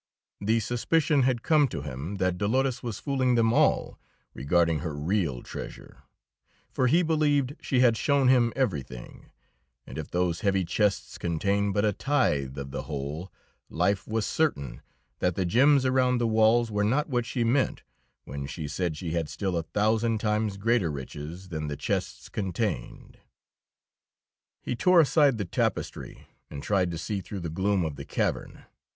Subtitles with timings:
[0.39, 3.99] The suspicion had come to him that Dolores was fooling them all
[4.33, 6.01] regarding her real treasure;
[6.71, 9.29] for he believed she had shown him everything,
[9.85, 13.31] and if those heavy chests contained but a tithe of the whole,
[13.69, 14.81] life was certain
[15.19, 17.83] that the gems around the walls were not what she meant
[18.23, 23.19] when she said she had still a thousand times greater riches than the chests contained.
[24.63, 28.65] He tore aside the tapestry, and tried to see through the gloom of the cavern.